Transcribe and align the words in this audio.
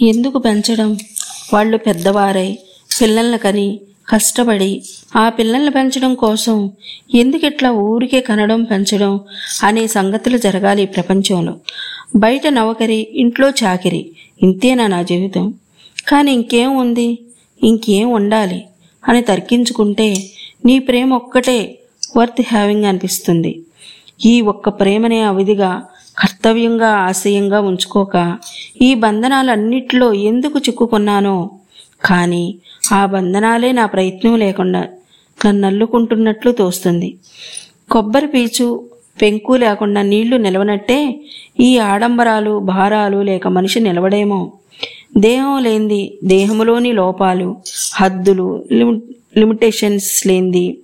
ఎందుకు 0.00 0.38
పెంచడం? 0.38 0.96
వాళ్ళు 1.54 1.76
పెద్దవారై 1.76 2.58
పిల్లల్ని 3.00 3.38
కని 3.38 3.80
కష్టపడి 4.08 4.82
ఆ 5.16 5.28
పిల్లల్ని 5.28 5.70
పెంచడం 5.70 6.14
కోసం 6.14 6.70
ఎందుకిట్లా 7.14 7.70
ఊరికే 7.70 8.20
కనడం 8.20 8.62
పెంచడం 8.62 9.20
అనే 9.62 9.86
సంగతులు 9.86 10.38
జరగాలి 10.38 10.82
ఈ 10.82 10.86
ప్రపంచంలో. 10.86 11.56
బయట 12.16 12.46
నవకరి 12.48 13.08
ఇంట్లో 13.12 13.50
చాకిరి. 13.50 14.10
ఇంతేనా 14.42 14.86
నా 14.86 15.02
జీవితం? 15.02 15.54
కానీ 16.08 16.32
ఇంకేం 16.32 16.76
ఉంది? 16.76 17.18
ఇంకేం 17.64 18.10
ఉండాలి? 18.10 18.64
అని 19.08 19.22
తర్కించుకుంటే 19.22 20.30
నీ 20.64 20.78
ప్రేమ 20.78 21.14
ఒక్కటే 21.14 21.78
వర్త్ 22.16 22.42
హ్యావింగ్ 22.48 22.84
అనిపిస్తుంది. 22.84 23.62
ఈ 24.24 24.40
ఒక్క 24.40 24.68
ప్రేమనే 24.68 25.20
అవిధిగా 25.20 25.82
కర్తవ్యంగా 26.20 26.88
ఆశయంగా 26.88 27.60
ఉంచుకోక 27.60 28.38
ఈ 28.82 28.94
బంధనాలన్నిట్లో 28.94 30.12
ఎందుకు 30.12 30.58
చిక్కుకున్నానో. 30.58 31.50
కానీ 32.04 32.58
ఆ 32.92 33.06
బంధనాలే 33.06 33.72
నా 33.72 33.86
ప్రయత్నం 33.86 34.38
లేకుండా 34.38 34.88
నన్ను 35.46 35.66
అల్లుకుంటున్నట్లు 35.66 36.52
తోస్తుంది. 36.52 37.16
కొబ్బరి 37.90 38.26
పీచు 38.26 38.90
పెంకు 39.22 39.52
లేకుండా 39.52 40.02
నీళ్ళు 40.02 40.36
నిలవనట్టే 40.36 41.20
ఈ 41.60 41.78
ఆడంబరాలు 41.78 42.58
భారాలు 42.58 43.22
లేక 43.22 43.48
మనిషి 43.48 43.80
నిలవడేమో. 43.80 44.52
దేహం 45.16 45.62
లేనిది 45.62 46.18
దేహములోని 46.24 46.92
లోపాలు 46.92 47.56
హద్దులు 47.94 48.64
లిమి- 48.72 49.00
లిమిటేషన్స్ 49.36 50.26
లేనిది 50.26 50.78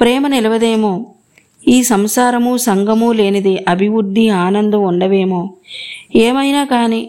ప్రేమ 0.00 0.28
నిలవదేమో. 0.28 1.06
ఈ 1.64 1.82
సంసారము 1.82 2.56
సంగము 2.56 3.12
లేనిది 3.12 3.64
అభివృద్ధి 3.68 4.28
ఆనందం 4.44 4.82
ఉండవేమో? 4.82 5.40
ఏమైనా 6.16 6.64
కానీ 6.64 7.00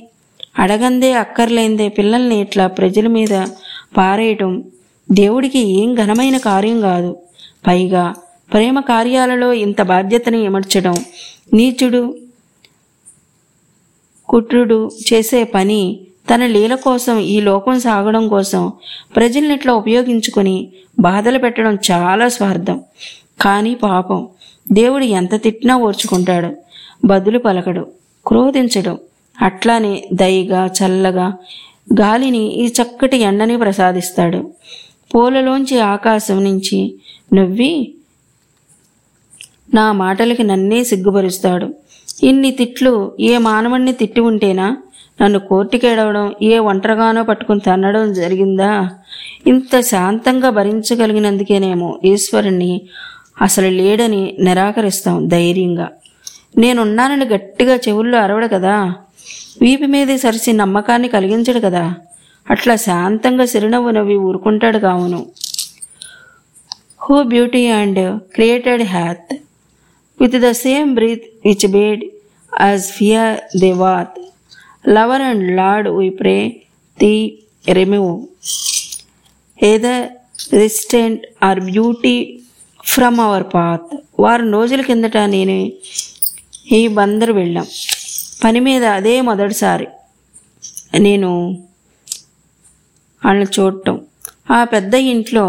అడగందే 0.58 1.14
అక్కర్లేందే 1.14 1.90
పిల్లల్ని 1.90 2.38
ఇట్లా 2.40 2.68
ప్రజల 2.68 3.08
మీద 3.08 3.34
పారేయటం 3.98 4.52
దేవుడికి 5.10 5.60
ఏం 5.60 5.96
ఘనమైన 5.96 6.38
కార్యం 6.38 6.82
కాదు. 6.82 7.12
పైగా 7.68 8.04
ప్రేమ 8.52 8.80
కార్యాలలో 8.80 9.54
ఇంత 9.66 9.82
బాధ్యతని 9.82 10.40
ఇమర్చడం 10.44 10.96
నీచుడు 11.54 12.02
కుట్రుడు 14.30 14.80
చేసే 15.10 15.44
పని 15.44 15.82
తన 16.30 16.46
లీల 16.46 16.76
కోసం 16.76 17.16
ఈ 17.20 17.42
లోకం 17.42 17.80
సాగడం 17.80 18.26
కోసం 18.30 18.64
ప్రజల్ని 19.16 19.54
ఇట్లా 19.54 19.74
ఉపయోగించుకొని 19.74 20.58
బాధలు 21.00 21.40
పెట్టడం 21.40 21.76
చాలా 21.92 22.28
స్వార్థం. 22.30 22.78
కానీ 23.42 23.76
పాపం 23.76 24.20
దేవుడు 24.72 25.04
ఎంత 25.04 25.44
తిట్టినా 25.44 25.78
ఓర్చుకుంటాడు. 25.78 26.56
బదులు 27.06 27.40
పలకడు 27.40 27.88
క్రోధించడు. 28.28 29.00
అట్లానే 29.42 30.04
దయగా 30.14 30.66
చల్లగా 30.66 31.34
గాలిని 32.00 32.44
ఈ 32.54 32.68
చక్కటి 32.68 33.18
ఎండని 33.18 33.58
ప్రసాదిస్తాడు. 33.58 34.52
పూలలోంచి 35.16 35.80
ఆకాశం 35.80 36.44
నుంచి 36.44 36.96
నవ్వి 37.34 37.94
నా 39.74 39.92
మాటలకి 39.92 40.44
నన్నే 40.44 40.84
సిగ్గుపరుస్తాడు. 40.84 41.74
ఇన్ని 42.24 42.52
తిట్లు 42.52 43.12
ఏ 43.20 43.38
మానవుణ్ణి 43.38 43.94
తిట్టి 43.94 44.22
ఉంటేనా? 44.22 44.78
నన్ను 45.22 45.40
కోర్టుకేడవడం 45.40 46.34
ఏ 46.42 46.58
ఒంటరిగానో 46.58 47.24
పట్టుకుని 47.24 47.60
తన్నడం 47.60 48.14
జరిగిందా? 48.14 48.90
ఇంత 49.48 49.80
శాంతంగా 49.80 50.50
భరించగలిగినందుకేనేమో 50.50 52.00
ఈశ్వరుణ్ణి 52.06 52.82
అసలు 53.42 53.68
లేడని 53.68 54.38
నిరాకరిస్తాం 54.40 55.28
ధైర్యంగా. 55.28 55.92
నేనున్నానని 56.58 57.26
గట్టిగా 57.26 57.76
చెవుల్లో 57.76 58.18
అరవడు 58.18 58.48
కదా. 58.48 58.94
వీపు 59.62 59.84
మీదే 59.84 60.18
సరిసి 60.18 60.54
నమ్మకాన్ని 60.54 61.08
కలిగించడు 61.08 61.60
కదా. 61.60 61.96
అట్లా 62.50 62.76
శాంతంగా 62.76 63.44
చిరునవ్వు 63.44 63.90
నవ్వి 63.90 64.16
ఊరుకుంటాడు 64.16 64.78
కావును. 64.78 65.26
Who 67.02 67.24
beauty 67.24 67.68
and 67.68 68.20
created 68.20 68.84
hath. 68.84 69.36
With 70.22 70.36
the 70.36 70.52
same 70.52 70.96
breath 70.96 71.24
which 71.46 71.72
bade 71.72 72.04
as 72.62 72.86
fear 72.86 73.64
they 73.64 73.78
wrath. 73.78 74.20
Lover 74.90 75.22
and 75.22 75.58
lord 75.58 75.90
we 75.90 76.10
pray 76.18 76.62
the 77.00 77.40
remove. 77.72 78.26
either 79.66 80.04
resistant 80.56 81.18
or 81.44 81.60
beauty 81.60 82.40
from 82.92 83.20
our 83.22 83.46
path 83.54 83.90
వారం 84.20 84.52
రోజుల 84.52 84.82
కిందట 84.82 85.18
నేను 85.28 85.56
ఈ 86.72 86.88
బందరు 86.88 87.34
వెళ్ళాం. 87.34 87.68
పని 88.44 88.60
మీద 88.60 88.84
అదే 88.98 89.22
మొదటిసారి 89.22 89.88
నేను 91.00 91.30
వాళ్ళని 93.22 93.50
చూడటం. 93.58 93.96
ఆ 94.52 94.64
పెద్ద 94.64 94.94
ఇంట్లో 95.14 95.46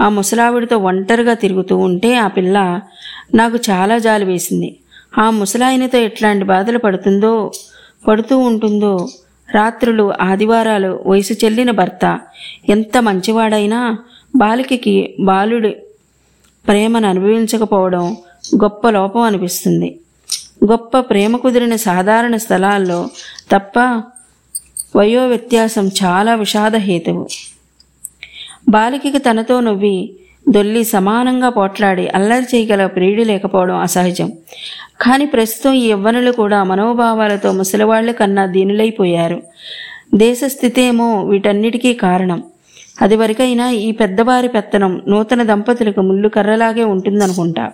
ఆ 0.00 0.08
ముసలావిడితో 0.08 0.76
ఒంటరిగా 0.78 1.34
తిరుగుతూ 1.34 1.76
ఉంటే 1.78 2.14
ఆ 2.14 2.28
పిల్ల 2.28 2.58
నాకు 3.34 3.56
చాలా 3.70 3.98
జాలి 3.98 4.24
వేసింది. 4.24 4.70
ఆ 5.18 5.30
ముసలాయనతో 5.30 5.98
ఎట్లాంటి 5.98 6.44
బాధలు 6.44 6.78
పడుతుందో 6.78 7.32
పడుతూ 8.08 8.38
ఉంటుందో 8.38 8.94
రాత్రులు 9.48 10.12
ఆదివారాలు 10.20 11.02
వయసు 11.06 11.34
చెల్లిన 11.44 11.70
భర్త 11.70 12.04
ఎంత 12.68 12.96
మంచివాడైనా 12.98 13.80
బాలికకి 14.36 14.96
బాలుడి 15.20 15.72
ప్రేమను 16.70 17.08
అనుభవించకపోవడం 17.08 18.04
గొప్ప 18.62 18.90
లోపం 18.90 19.20
అనిపిస్తుంది. 19.20 19.88
గొప్ప 20.70 20.98
ప్రేమ 21.10 21.36
కుదిరిన 21.36 21.76
సాధారణ 21.76 22.36
స్థలాల్లో 22.36 22.98
తప్ప 23.52 23.78
వయో 24.96 25.22
వ్యత్యాసం 25.28 25.86
చాలా 26.00 26.34
విషాదహేతువు 26.34 27.24
బాలికకి 28.68 29.18
తనతో 29.18 29.60
నవ్వి 29.60 29.96
దొల్లి 30.48 30.82
సమానంగా 30.84 31.48
పోట్లాడి 31.48 32.08
అల్లరి 32.08 32.46
చేయగల 32.52 32.86
ప్రియుడు 32.86 33.22
లేకపోవడం 33.22 33.76
అసహజం. 33.76 34.28
కానీ 35.02 35.26
ప్రస్తుతం 35.26 35.72
ఈ 35.72 35.84
యవ్వనులు 35.90 36.32
కూడా 36.32 36.64
మనోభావాలతో 36.64 37.52
ముసలివాళ్ళ 37.52 38.10
కన్నా 38.10 38.46
దీనులైపోయారు. 38.46 39.38
దేశ 40.14 40.40
స్థితేమో 40.44 41.08
వీటన్నిటికీ 41.24 41.92
కారణం. 41.94 42.40
అది 43.02 43.16
వరకైనా 43.16 43.70
ఈ 43.70 43.90
పెద్దవారి 43.90 44.48
పెత్తనం 44.48 45.02
నూతన 45.08 45.42
దంపతులకు 45.42 46.00
ముళ్ళు 46.00 46.28
కర్రలాగే 46.28 46.84
ఉంటుందనుకుంటా. 46.84 47.72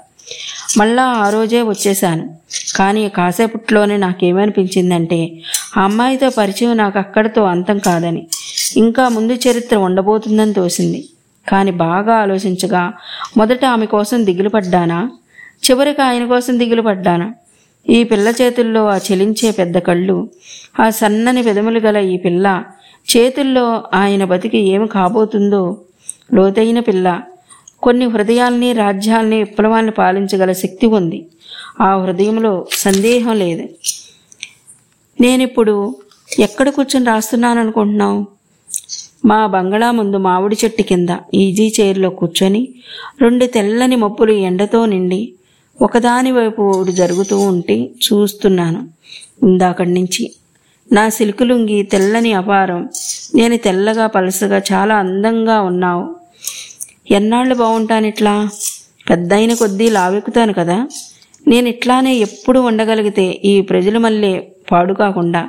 మళ్ళా 0.77 1.05
ఆ 1.05 1.29
రోజే 1.31 1.63
వచ్చేశాను. 1.63 2.35
కానీ 2.77 3.09
కాసేపట్లోనే 3.09 3.97
నాకేమనిపించిందంటే 3.97 5.33
ఆ 5.77 5.83
అమ్మాయితో 5.83 6.31
పరిచయం 6.31 6.77
నాకు 6.77 6.99
అక్కడితో 6.99 7.45
అంతం 7.45 7.79
కాదని. 7.79 8.27
ఇంకా 8.77 9.09
ముందు 9.09 9.33
చరిత్ర 9.33 9.77
ఉండబోతుందని 9.77 10.53
తోసింది. 10.53 11.09
కానీ 11.49 11.71
బాగా 11.71 12.15
ఆలోచించగా 12.15 12.93
మొదట 13.37 13.65
ఆమె 13.65 13.87
కోసం 13.87 14.27
దిగులు 14.27 14.49
పడ్డానా? 14.49 15.11
చివరికి 15.71 16.03
ఆయన 16.03 16.27
కోసం 16.27 16.59
దిగులు 16.59 16.83
పడ్డానా? 16.83 17.35
ఈ 17.91 18.05
పిల్ల 18.05 18.29
చేతుల్లో 18.29 18.89
ఆ 18.89 18.97
చెలించే 18.97 19.51
పెద్ద 19.51 19.79
కళ్ళు 19.79 20.31
ఆ 20.81 20.91
సన్నని 20.91 21.43
పెదములు 21.43 21.81
గల 21.81 21.97
ఈ 21.97 22.17
పిల్ల 22.17 22.65
చేతుల్లో 23.09 23.85
ఆయన 23.95 24.25
బతికి 24.25 24.59
ఏమి 24.59 24.89
కాబోతుందో? 24.89 25.81
లోతైన 26.35 26.81
పిల్ల. 26.81 27.23
కొన్ని 27.83 28.07
హృదయాల్ని 28.07 28.73
రాజ్యాల్ని 28.73 29.39
విప్లవాన్ని 29.39 29.93
పాలించగల 29.93 30.53
శక్తి 30.53 30.87
ఉంది. 30.87 31.27
ఆ 31.81 31.97
హృదయంలో 32.03 32.67
సందేహం 32.73 33.37
లేదు. 33.37 33.69
నేనిప్పుడు 35.21 35.97
ఎక్కడ 36.39 36.69
కూర్చొని 36.69 37.07
రాస్తున్నాను 37.07 37.61
అనుకుంటున్నావు? 37.61 38.27
మా 39.25 39.47
బంగళా 39.47 39.91
ముందు 39.91 40.17
మామిడి 40.17 40.57
చెట్టు 40.65 40.83
కింద 40.83 41.09
ఈజీ 41.35 41.73
చైర్లో 41.81 42.11
కూర్చొని 42.11 42.69
రెండు 43.21 43.47
తెల్లని 43.47 43.97
మప్పులు 43.97 44.33
ఎండతో 44.33 44.87
నిండి 44.87 45.33
ఒకదాని 45.83 46.33
వైపు 46.33 46.63
ఒకటి 46.63 46.93
జరుగుతూ 46.93 47.41
ఉంటే 47.41 47.91
చూస్తున్నాను. 48.07 48.89
ఇందాకడి 49.43 49.95
నుంచి 49.95 50.33
నా 50.93 51.09
సిల్కులుంగి 51.09 51.83
తెల్లని 51.83 52.33
అపారం. 52.33 52.89
నేను 53.35 53.57
తెల్లగా 53.57 54.07
పలసగా 54.07 54.63
చాలా 54.73 54.97
అందంగా 54.97 55.61
ఉన్నావు. 55.61 56.17
ఎన్నాళ్ళు 57.11 57.55
బాగుంటాను 57.55 58.07
ఇట్లా 58.07 58.49
పెద్దయిన 59.11 59.55
కొద్దీ 59.55 59.91
లావెక్కుతాను 59.91 60.53
కదా. 60.53 60.89
నేను 61.49 61.69
ఇట్లానే 61.69 62.17
ఎప్పుడు 62.17 62.61
ఉండగలిగితే 62.61 63.23
ఈ 63.23 63.61
ప్రజలు 63.61 63.99
మళ్ళీ 63.99 64.43
పాడు 64.73 64.95
కాకుండా 64.95 65.49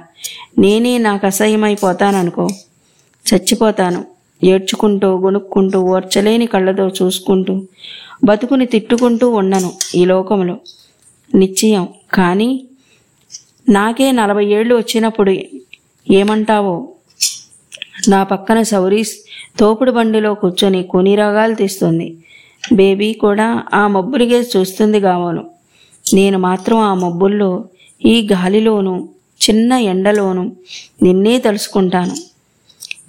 నేనే 0.60 0.98
నాకు 0.98 1.26
అసహ్యమైపోతాననుకో. 1.26 2.48
చచ్చిపోతాను. 3.26 4.06
ఏడ్చుకుంటూ 4.44 5.18
గొనుక్కుంటూ 5.18 5.82
ఓర్చలేని 5.82 6.46
కళ్ళతో 6.46 6.88
చూసుకుంటూ 6.88 7.62
బతుకుని 8.24 8.66
తిట్టుకుంటూ 8.66 9.30
ఉండను 9.30 9.72
ఈ 9.96 10.06
లోకంలో 10.06 10.58
నిశ్చయం. 11.36 11.88
కానీ 12.14 12.68
నాకే 13.68 14.12
నలభై 14.12 14.46
ఏళ్ళు 14.46 14.76
వచ్చినప్పుడు 14.76 15.32
ఏమంటావో? 16.08 16.76
నా 18.10 18.24
పక్కన 18.24 18.62
సౌరీస్ 18.62 19.14
తోపుడు 19.60 19.92
బండిలో 19.92 20.34
కూర్చొని 20.34 20.84
కొనిరాగాలు 20.84 21.56
తీస్తుంది. 21.56 22.08
బేబీ 22.76 23.14
కూడా 23.14 23.48
ఆ 23.74 23.88
మబ్బులిగే 23.88 24.40
చూస్తుంది 24.56 25.00
కావను 25.00 25.44
నేను 26.14 26.38
మాత్రం 26.38 26.78
ఆ 26.80 26.94
మబ్బుల్లో 26.94 27.52
ఈ 28.06 28.28
గాలిలోనూ 28.32 28.96
చిన్న 29.42 29.74
ఎండలోను 29.74 30.44
నిన్నే 31.04 31.40
తలుసుకుంటాను 31.40 32.16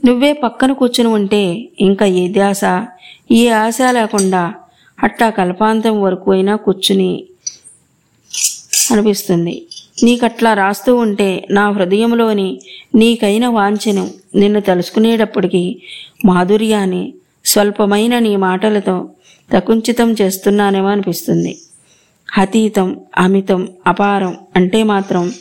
నువ్వే 0.04 0.32
పక్కన 0.32 0.72
కూర్చుని 0.72 1.08
ఉంటే 1.08 1.42
ఇంకా 1.80 2.06
ఏ 2.06 2.28
ధ్యాస 2.28 2.64
ఏ 3.32 3.48
ఆశ 3.48 3.78
లేకుండా 3.92 4.42
అట్టా 4.98 5.30
కల్పాంతం 5.30 6.02
వరకు 6.02 6.30
అయినా 6.32 6.56
కూర్చుని 6.56 7.10
అనిపిస్తుంది. 8.92 9.54
నీకట్లా 10.02 10.54
రాస్తూ 10.54 10.96
ఉంటే 10.96 11.46
నా 11.50 11.70
హృదయంలోని 11.70 12.60
నీకైన 12.94 13.46
వాంఛను 13.46 14.10
నిన్ను 14.34 14.60
తలుసుకునేటప్పటికీ 14.60 15.82
మాధుర్యాన్ని 16.24 17.14
స్వల్పమైన 17.44 18.18
నీ 18.18 18.36
మాటలతో 18.36 19.10
తకుంచితం 19.52 20.16
చేస్తున్నానేమో 20.20 20.88
అనిపిస్తుంది. 20.88 21.58
అతీతం 22.38 22.96
అమితం 23.18 23.68
అపారం 23.86 24.36
అంటే 24.56 24.82
మాత్రం 24.82 25.32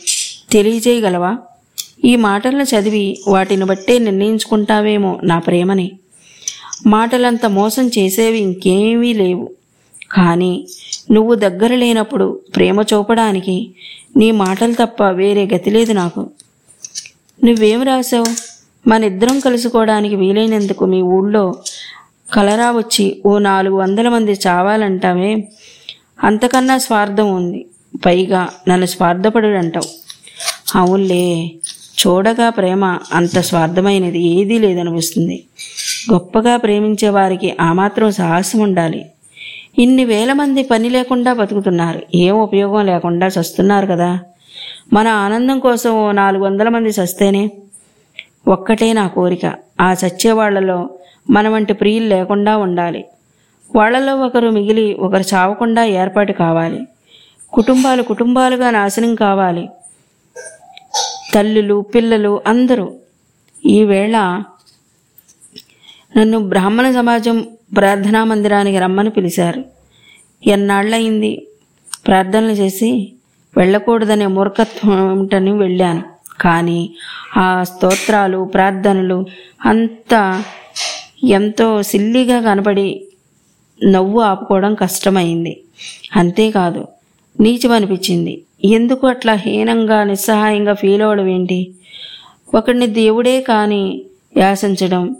తెలియజేయగలవా? 0.50 1.38
ఈ 2.04 2.16
మాటలను 2.16 2.62
చదివి 2.62 3.18
వాటిని 3.28 3.64
బట్టే 3.64 3.98
నిర్ణయించుకుంటావేమో 3.98 5.20
నా 5.22 5.38
ప్రేమని. 5.38 5.92
మాటలంత 6.86 7.46
మోసం 7.46 7.90
చేసేవి 7.98 8.38
ఇంకేమీ 8.38 9.12
లేవు. 9.12 9.50
కానీ 10.12 10.66
నువ్వు 11.10 11.34
దగ్గర 11.34 11.74
లేనప్పుడు 11.74 12.26
ప్రేమ 12.56 12.80
చూపడానికి 12.80 13.56
నీ 14.16 14.30
మాటలు 14.30 14.74
తప్ప 14.74 15.02
వేరే 15.12 15.46
గతి 15.54 15.70
లేదు 15.70 15.92
నాకు. 15.92 16.22
నువ్వేం 17.44 17.82
రాసావు 17.82 18.30
మన 18.88 19.04
ఇద్దరం 19.04 19.40
కలుసుకోవడానికి 19.40 20.16
వీలైనందుకు 20.16 20.84
మీ 20.84 21.02
ఊళ్ళో 21.02 21.44
కలరా 22.32 22.70
వచ్చి 22.70 23.22
ఓ 23.26 23.38
నాలుగు 23.38 23.76
వందల 23.76 24.08
మంది 24.08 24.32
చావాలంటావే? 24.46 25.30
అంతకన్నా 26.24 26.78
స్వార్థం 26.78 27.34
ఉంది. 27.34 27.60
పైగా 28.06 28.48
నన్ను 28.68 28.86
స్వార్థపడు 28.86 29.46
అంటావు 29.56 29.88
అవునులే 30.74 31.24
చూడగా 31.98 32.50
ప్రేమ 32.50 32.84
అంత 33.12 33.38
స్వార్థమైనది 33.40 34.18
ఏదీ 34.28 34.58
లేదనిపిస్తుంది. 34.58 35.36
గొప్పగా 36.12 36.56
ప్రేమించే 36.56 37.08
వారికి 37.08 37.56
ఆ 37.60 37.72
మాత్రం 37.72 38.10
సాహసం 38.10 38.58
ఉండాలి. 38.58 39.00
ఇన్ని 39.78 40.04
వేల 40.04 40.32
మంది 40.32 40.62
పని 40.62 40.90
లేకుండా 40.90 41.32
బతుకుతున్నారు. 41.32 42.02
ఏం 42.14 42.34
ఉపయోగం 42.34 42.86
లేకుండా 42.86 43.26
చస్తున్నారు 43.26 43.86
కదా. 43.86 44.18
మన 44.92 45.08
ఆనందం 45.08 45.58
కోసం 45.58 45.90
ఓ 45.90 46.12
నాలుగు 46.12 46.44
వందల 46.44 46.68
మంది 46.68 46.88
చస్తేనే 46.88 47.50
ఒక్కటే 48.48 48.92
నా 48.92 49.08
కోరిక. 49.08 49.54
ఆ 49.80 49.92
చచ్చేవాళ్ళలో 49.92 50.90
మన 51.30 51.48
వంటి 51.48 51.72
ప్రియులు 51.72 52.06
లేకుండా 52.06 52.56
ఉండాలి. 52.56 53.04
వాళ్ళలో 53.76 54.16
ఒకరు 54.16 54.50
మిగిలి 54.50 54.94
ఒకరు 54.94 55.24
చావకుండా 55.34 55.84
ఏర్పాటు 55.84 56.32
కావాలి. 56.32 56.88
కుటుంబాలు 57.52 58.02
కుటుంబాలుగా 58.02 58.70
నాశనం 58.70 59.14
కావాలి. 59.14 59.68
తల్లులు 61.34 61.80
పిల్లలు 61.94 62.42
అందరూ 62.46 62.94
ఈవేళ 63.66 64.42
నన్ను 66.16 66.38
బ్రాహ్మణ 66.38 66.90
సమాజం 66.90 67.46
ప్రార్థనా 67.76 68.24
మందిరానికి 68.24 68.78
రమ్మని 68.78 69.10
పిలిచారు. 69.10 69.64
ఎన్నాళ్ళయింది? 70.46 71.46
ప్రార్థనలు 72.06 72.52
చేసి 72.52 73.12
వెళ్ళకూడదనే 73.56 74.26
మూర్ఖత్వం 74.26 75.12
ఏమిటని 75.12 75.52
వెళ్ళాను. 75.52 76.02
కానీ 76.40 76.94
ఆ 77.36 77.62
స్తోత్రాలు 77.62 78.44
ప్రార్థనలు 78.44 79.26
అంతా 79.64 80.44
ఎంతో 81.24 81.82
సిల్లిగా 81.82 82.40
కనబడి 82.40 83.04
నవ్వు 83.84 84.20
ఆపుకోవడం 84.20 84.74
కష్టమైంది. 84.74 85.60
అంతేకాదు 86.16 86.88
నీచమనిపించింది. 87.40 88.42
ఎందుకు 88.64 89.06
అట్లా 89.06 89.32
హీనంగా 89.32 90.04
నిస్సహాయంగా 90.04 90.74
ఫీల్ 90.74 91.02
అవ్వడం 91.02 91.26
ఏంటి? 91.26 91.74
ఒకడిని 92.54 92.86
దేవుడే 92.86 93.40
కానీ 93.40 94.04
యాసించడం 94.36 95.16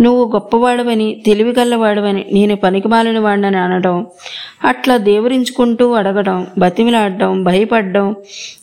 నువ్వు 0.00 0.32
గొప్పవాడవని 0.32 1.22
తెలివిగల్లవాడవని 1.26 2.26
నేను 2.32 2.56
పనికిమాలిన 2.56 3.18
వాడినని 3.18 3.56
అనడం. 3.56 4.06
అట్లా 4.64 4.96
దేవురించుకుంటూ 4.96 5.92
అడగడం 5.92 6.46
బతిమిలాడడం 6.58 7.44
భయపడడం. 7.44 8.14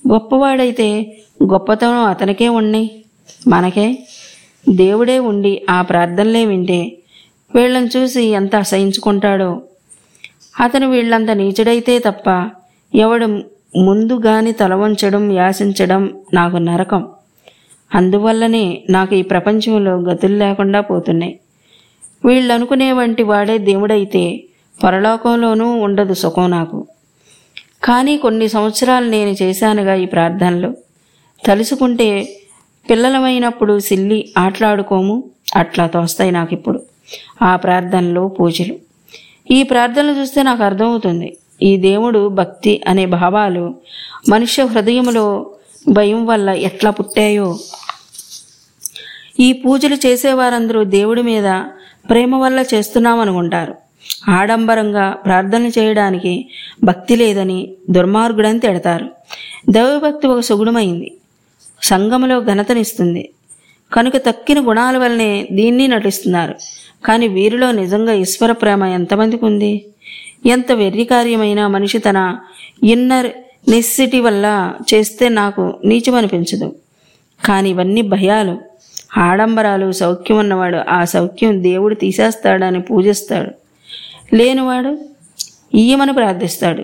గొప్పవాడైతే 0.07 1.17
గొప్పతనం 1.43 2.05
అతనికే 2.05 2.49
ఉన్నాయి 2.49 3.03
మనకే. 3.47 3.97
దేవుడే 4.69 5.19
ఉండి 5.19 5.61
ఆ 5.69 5.81
ప్రార్థనలే 5.81 6.45
వింటే 6.45 6.97
వీళ్ళని 7.55 7.89
చూసి 7.97 8.23
ఎంత 8.23 8.55
అసహించుకుంటాడో. 8.55 9.61
అతను 10.59 10.89
వీళ్ళంత 10.91 11.31
నీచుడైతే 11.31 11.99
తప్ప 11.99 12.49
ఎవడు 12.95 13.25
ముందుగాని 13.77 14.51
తల 14.51 14.73
వంచడం 14.73 15.31
యాసించడం 15.31 16.13
నాకు 16.33 16.57
నరకం. 16.57 17.07
అందువల్లనే 17.95 18.83
నాకు 18.89 19.15
ఈ 19.15 19.21
ప్రపంచంలో 19.21 19.93
గతులు 19.97 20.35
లేకుండా 20.35 20.81
పోతున్నాయి. 20.81 21.39
వీళ్ళు 22.25 22.53
అనుకునే 22.53 22.91
వంటి 22.91 23.23
వాడే 23.23 23.57
దేవుడైతే 23.57 24.43
పరలోకంలోనూ 24.83 25.67
ఉండదు 25.71 26.13
సుఖం 26.13 26.51
నాకు. 26.51 26.87
కానీ 27.83 28.17
కొన్ని 28.17 28.47
సంవత్సరాలు 28.47 29.07
నేను 29.09 29.33
చేశానుగా 29.41 29.93
ఈ 29.95 30.05
ప్రార్థనలు. 30.05 30.77
తలుసుకుంటే 31.45 32.29
పిల్లలమైనప్పుడు 32.89 33.79
సిల్లి 33.79 34.19
ఆటలాడుకోము 34.37 35.23
అట్లా 35.55 35.87
తోస్తాయి 35.87 36.31
నాకు 36.31 36.53
ఇప్పుడు 36.53 36.81
ఆ 37.41 37.55
ప్రార్థనలు 37.55 38.27
పూజలు. 38.39 38.75
ఈ 39.51 39.63
ప్రార్థనలు 39.63 40.19
చూస్తే 40.19 40.43
నాకు 40.43 40.63
అర్థమవుతుంది. 40.63 41.37
ఈ 41.61 41.77
దేవుడు 41.77 42.27
భక్తి 42.27 42.81
అనే 42.87 43.05
భావాలు 43.05 43.75
మనుష్య 44.29 44.63
హృదయంలో 44.63 45.25
భయం 45.89 46.25
వల్ల 46.25 46.49
ఎట్లా 46.49 46.91
పుట్టాయో 46.91 47.55
ఈ 49.39 49.53
పూజలు 49.53 49.95
చేసేవారందరూ 49.95 50.83
దేవుడి 50.83 51.21
మీద 51.21 51.43
ప్రేమ 52.09 52.35
వల్ల 52.35 52.65
చేస్తున్నామనుకుంటారు. 52.73 53.75
ఆడంబరంగా 54.29 55.09
ప్రార్థనలు 55.11 55.79
చేయడానికి 55.79 56.47
భక్తి 56.83 57.15
లేదని 57.15 57.73
దుర్మార్గుడని 57.89 58.59
తిడతారు. 58.59 59.09
దైవభక్తి 59.69 60.27
ఒక 60.27 60.39
సుగుణమైంది. 60.39 61.11
సంఘములో 61.81 62.41
ఘనతనిస్తుంది. 62.41 63.29
కనుక 63.93 64.17
తక్కిన 64.17 64.59
గుణాల 64.59 64.97
వల్లనే 64.97 65.47
దీన్ని 65.51 65.87
నటిస్తున్నారు. 65.87 66.55
కానీ 67.05 67.27
వీరిలో 67.27 67.71
నిజంగా 67.71 68.13
ఈశ్వర 68.13 68.51
ప్రేమ 68.51 68.83
ఎంతమందికి 68.83 69.45
ఉంది? 69.45 69.85
ఎంత 70.45 70.71
వెర్రికార్యమైనా 70.71 71.67
మనిషి 71.67 71.97
తన 71.97 72.37
ఇన్నర్ 72.83 73.27
నెస్సిటీ 73.69 74.19
వల్ల 74.19 74.73
చేస్తే 74.93 75.29
నాకు 75.29 75.79
నీచమనిపించదు. 75.85 76.75
కానీ 77.45 77.69
ఇవన్నీ 77.69 78.01
భయాలు. 78.01 78.74
ఆడంబరాలు 79.17 79.91
సౌఖ్యం 79.91 80.37
ఉన్నవాడు 80.37 80.77
ఆ 80.89 81.03
సౌఖ్యం 81.03 81.63
దేవుడు 81.63 81.95
తీసేస్తాడని 81.95 82.81
పూజిస్తాడు. 82.81 83.51
లేనివాడు 84.35 84.97
ఈయమని 85.75 86.13
ప్రార్థిస్తాడు. 86.13 86.83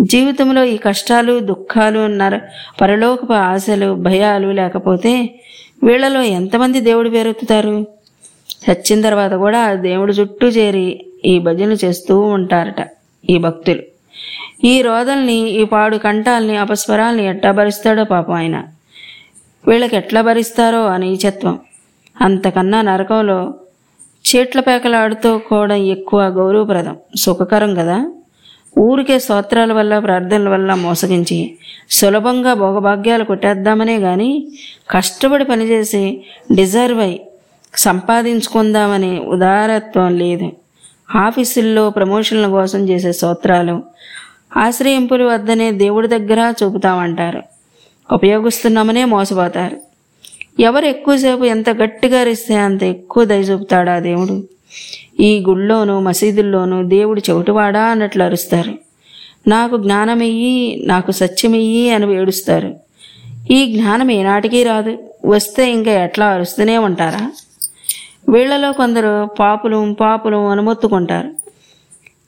జీవితంలో 0.00 0.64
ఈ 0.64 0.76
కష్టాలు 0.76 1.38
దుఃఖాలు 1.38 2.06
నర 2.06 2.40
పరలోకపు 2.80 3.32
ఆశలు 3.32 3.94
భయాలు 3.94 4.48
లేకపోతే 4.48 5.40
వీళ్ళలో 5.82 6.22
ఎంతమంది 6.22 6.80
దేవుడు 6.80 7.08
పేరెత్తుతారు? 7.08 7.86
చచ్చిన 8.70 9.00
తర్వాత 9.00 9.32
కూడా 9.32 9.74
దేవుడు 9.74 10.12
చుట్టూ 10.12 10.46
చేరి 10.46 11.06
ఈ 11.24 11.38
భజనలు 11.38 11.76
చేస్తూ 11.84 12.20
ఉంటారట 12.20 12.88
ఈ 13.30 13.38
భక్తులు. 13.38 13.82
ఈ 14.64 14.82
రోదల్ని 14.82 15.34
ఈ 15.34 15.64
పాడు 15.64 15.96
కంఠాల్ని 15.96 16.56
అపస్వరాల్ని 16.56 17.26
ఎట్టా 17.26 17.50
పాపం 18.02 18.34
ఆయన. 18.34 18.64
వీళ్ళకి 19.68 19.96
ఎట్లా 19.96 20.20
భరిస్తారో 20.20 20.86
ఆ 20.86 20.96
నీచత్వం 20.96 21.58
అంతకన్నా 22.20 22.82
నరకంలో 22.82 23.54
చీట్ల 24.24 24.60
కూడా 25.36 25.74
ఎక్కువ 25.74 26.22
గౌరవప్రదం 26.22 26.96
సుఖకరం 27.16 27.74
కదా? 27.74 28.12
ఊరికే 28.78 29.18
స్తోత్రాల 29.18 29.72
వల్ల 29.72 29.98
ప్రార్థనల 29.98 30.48
వల్ల 30.48 30.74
మోసగించి 30.74 31.56
సులభంగా 31.90 32.54
భోగభాగ్యాలు 32.54 33.24
కొట్టేద్దామనే 33.24 34.00
కానీ 34.00 34.48
కష్టపడి 34.90 35.44
పనిచేసి 35.44 36.24
డిజర్వ్ 36.52 37.00
అయి 37.00 37.20
సంపాదించుకుందామనే 37.76 39.18
ఉదారత్వం 39.18 40.18
లేదు. 40.18 40.52
ఆఫీసుల్లో 41.16 41.90
ప్రమోషన్ల 41.90 42.46
కోసం 42.46 42.88
చేసే 42.88 43.12
స్తోత్రాలు 43.12 43.82
ఆశ్రయింపులు 44.56 45.24
వద్దనే 45.24 45.72
దేవుడి 45.72 46.08
దగ్గర 46.08 46.54
చూపుతామంటారు. 46.62 47.42
ఉపయోగిస్తున్నామనే 48.12 49.04
మోసపోతారు. 49.04 49.76
ఎవరు 50.60 50.86
ఎక్కువసేపు 50.86 51.44
ఎంత 51.44 51.70
గట్టిగా 51.70 52.20
అరిస్తే 52.20 52.54
అంత 52.54 52.82
ఎక్కువ 52.82 53.24
దయ 53.24 53.40
చూపుతాడా 53.40 53.98
దేవుడు? 53.98 54.44
ఈ 55.20 55.44
గుళ్ళోనూ 55.48 56.00
మసీదుల్లోనూ 56.00 56.82
దేవుడు 56.82 57.22
చెవిటివాడా 57.30 57.82
అన్నట్లు 57.82 58.22
అరుస్తారు. 58.22 58.74
నాకు 59.48 59.76
జ్ఞానమియ్యి 59.76 60.82
నాకు 60.86 61.10
సత్యమియ్యి 61.10 61.90
అని 61.90 62.14
ఏడుస్తారు 62.14 62.74
ఈ 63.50 63.76
జ్ఞానం 63.76 64.10
ఏనాటికి 64.10 64.64
రాదు. 64.64 64.98
వస్తే 65.26 65.72
ఇంకా 65.72 66.04
ఎట్లా 66.04 66.26
అరుస్తూనే 66.26 66.78
ఉంటారా? 66.78 67.32
వీళ్ళలో 68.28 68.72
కొందరు 68.72 69.28
పాపులు 69.40 69.96
పాపులు 70.00 70.36
అనుమొత్తుకుంటారు. 70.36 71.30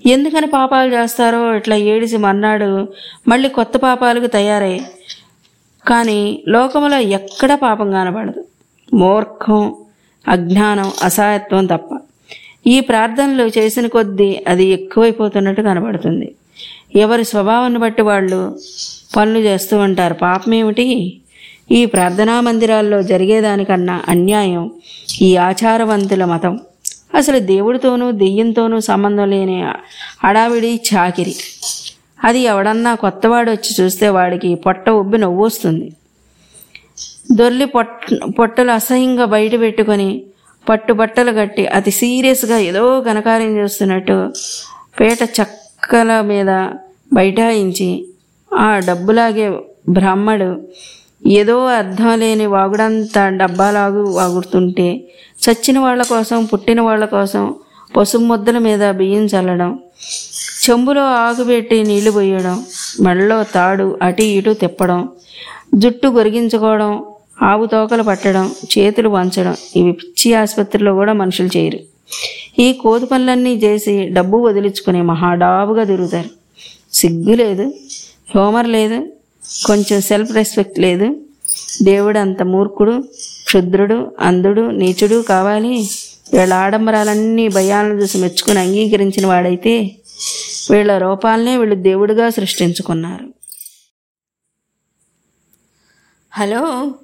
ఎందుకని 0.06 0.46
పాపాలు 0.46 0.94
చేస్తారో 0.94 1.56
ఇట్లా 1.56 1.76
ఏడిసి 1.76 2.16
మర్నాడు 2.16 2.88
మళ్ళీ 3.28 3.48
కొత్త 3.48 3.76
పాపాలకు 3.76 4.26
తయారై 4.26 4.80
కానీ 5.88 6.42
లోకములో 6.48 6.98
ఎక్కడ 6.98 7.54
పాపం 7.54 7.90
కనబడదు 7.90 8.44
మూర్ఖం 8.94 9.74
అజ్ఞానం 10.28 10.92
అసహాయత్వం 11.02 11.66
తప్ప. 11.66 11.98
ఈ 12.66 12.80
ప్రార్థనలు 12.80 13.50
చేసిన 13.58 13.86
కొద్దీ 13.86 14.42
అది 14.48 14.64
ఎక్కువైపోతున్నట్టు 14.64 15.62
కనబడుతుంది 15.62 16.34
ఎవరి 16.96 17.24
స్వభావాన్ని 17.24 17.78
బట్టి 17.78 18.02
వాళ్ళు 18.02 18.58
పనులు 19.16 19.38
చేస్తూ 19.38 19.78
ఉంటారు. 19.78 20.14
పాపం 20.14 20.54
ఏమిటి 20.54 21.18
ఈ 21.70 21.86
ప్రార్థనా 21.86 22.40
మందిరాల్లో 22.40 23.02
జరిగేదానికన్నా 23.02 24.02
అన్యాయం 24.08 24.70
ఈ 25.20 25.36
ఆచారవంతుల 25.36 26.24
మతం. 26.24 26.60
అసలు 27.14 27.38
దేవుడితోనూ 27.38 28.10
దెయ్యంతోనూ 28.10 28.80
సంబంధం 28.80 29.30
లేని 29.30 29.64
అడావిడి 30.24 30.80
చాకిరి. 30.94 31.34
అది 32.22 32.40
ఎవడన్నా 32.40 32.94
కొత్తవాడు 32.94 33.50
వచ్చి 33.50 33.70
చూస్తే 33.78 34.08
వాడికి 34.08 34.54
పొట్ట 34.54 34.90
ఉబ్బి 34.90 35.18
నవ్వు 35.18 35.44
వస్తుంది. 35.44 35.86
దొర్లి 37.32 37.64
పొట్ 37.64 37.96
పొట్టలు 38.38 38.70
అసహ్యంగా 38.70 39.24
బయట 39.24 39.60
పెట్టుకొని 39.60 40.08
పట్టు 40.66 40.92
బట్టలు 40.92 41.32
కట్టి 41.32 41.66
అతి 41.66 41.90
సీరియస్గా 41.90 42.58
ఏదో 42.58 43.02
ఘనకార్యం 43.02 43.58
చేస్తున్నట్టు 43.58 44.16
పేట 45.00 45.22
చక్కల 45.36 46.20
మీద 46.20 46.50
బైఠాయించి 47.12 47.88
ఆ 48.52 48.78
డబ్బులాగే 48.78 49.46
బ్రాహ్మడు 49.88 50.50
ఏదో 51.26 51.66
అర్థం 51.66 52.18
లేని 52.18 52.46
వాగుడంతా 52.46 53.28
డబ్బాలాగు 53.36 54.02
వాగుతుంటే 54.10 54.86
చచ్చిన 55.40 55.78
వాళ్ళ 55.78 56.02
కోసం 56.02 56.44
పుట్టిన 56.44 56.80
వాళ్ళ 56.80 57.04
కోసం 57.04 57.44
పసుపు 57.96 58.24
ముద్దల 58.24 58.58
మీద 58.58 58.90
బియ్యం 58.90 59.24
చల్లడం 59.24 59.70
చెంబులో 60.64 61.04
ఆకుపెట్టి 61.04 61.82
నీళ్ళు 61.82 62.10
పోయడం 62.10 62.64
మెడలో 63.00 63.42
తాడు 63.42 63.98
అటు 64.02 64.22
ఇటు 64.22 64.50
తిప్పడం 64.50 65.08
జుట్టు 65.74 66.08
గొరిగించుకోవడం 66.08 67.04
ఆవు 67.42 67.66
తోకలు 67.66 68.02
పట్టడం 68.02 68.54
చేతులు 68.72 69.08
వంచడం 69.08 69.56
ఇవి 69.76 69.92
పిచ్చి 69.92 70.34
ఆసుపత్రిలో 70.34 70.94
కూడా 70.94 71.12
మనుషులు 71.12 71.50
చేయరు. 71.56 71.78
ఈ 72.58 72.72
కోతి 72.72 73.06
పనులన్నీ 73.06 73.54
చేసి 73.54 74.08
డబ్బు 74.08 74.36
వదిలించుకుని 74.38 75.02
మహాడాబుగా 75.02 75.84
తిరుగుతారు. 75.84 76.30
సిగ్గు 76.92 77.34
లేదు 77.34 77.62
హ్యూమర్ 78.34 78.68
లేదు 78.68 78.98
కొంచెం 79.66 80.00
సెల్ఫ్ 80.00 80.32
రెస్పెక్ట్ 80.32 80.78
లేదు. 80.78 81.16
దేవుడు 81.82 82.18
అంత 82.18 82.42
మూర్ఖుడు 82.42 82.94
క్షుద్రుడు 83.46 84.12
అంధుడు 84.20 84.60
నీచుడు 84.60 85.22
కావాలి. 85.22 85.88
వీళ్ళ 86.34 86.52
ఆడంబరాలన్నీ 86.54 87.48
భయాలను 87.48 88.02
చూసి 88.02 88.18
మెచ్చుకుని 88.18 88.58
అంగీకరించిన 88.58 89.26
వాడైతే 89.26 89.74
వీళ్ళ 90.70 90.98
రూపాలనే 90.98 91.58
వీళ్ళు 91.58 91.74
దేవుడిగా 91.74 92.30
సృష్టించుకున్నారు. 92.30 93.26
హలో 96.32 96.94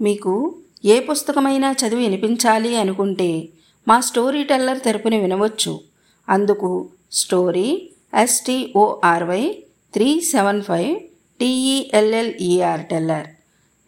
మీకు 0.00 0.54
ఏ 0.84 1.00
పుస్తకమైనా 1.00 1.72
చదివి 1.72 2.02
వినిపించాలి 2.02 2.76
అనుకుంటే 2.76 3.48
మా 3.88 4.00
స్టోరీ 4.00 4.44
టెల్లర్ 4.44 4.80
తెరపుని 4.80 5.20
వినవచ్చు. 5.20 5.80
అందుకు 6.28 6.88
story 7.12 7.90
S T O R Y 8.14 9.62
three 9.94 10.20
seven 10.20 10.62
five 10.62 11.00
T E L L E R 11.40 12.86
teller 12.86 13.26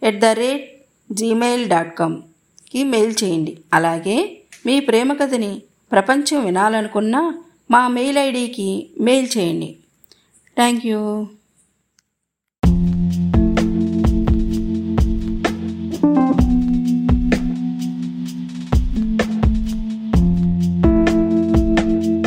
at 0.05 0.21
the 0.21 0.25
rate 0.25 0.67
Gmail 1.13 1.69
dot 1.69 1.99
కామ్కి 1.99 2.85
mail 2.85 3.15
చేయండి. 3.25 3.59
అలాగే 3.75 4.43
మీ 4.67 4.81
ప్రేమ 4.81 5.13
కథని 5.13 5.63
ప్రపంచం 5.93 6.45
వినాలనుకున్నా 6.45 7.43
మా 7.71 7.89
మెయిల్ 7.89 8.19
ఐడికి 8.19 8.91
మెయిల్ 9.01 9.29
చేయండి. 9.39 9.77
Thank 10.57 10.87
you. 10.87 11.27